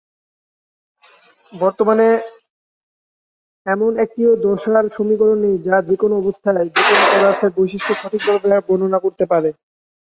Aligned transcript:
বর্তমানে, 1.53 2.07
এমন 3.65 3.91
একটিও 3.99 4.31
দশার 4.45 4.85
সমীকরণ 4.91 5.37
নেই 5.45 5.55
যা 5.67 5.75
যেকোনো 5.89 6.13
অবস্থায় 6.17 6.67
যেকোনো 6.67 7.03
পদার্থের 7.11 7.51
বৈশিষ্ট্য 7.57 7.93
সঠিকভাবে 7.95 8.39
বর্ণনা 8.67 8.99
করতে 9.05 9.23
পারে। 9.31 9.49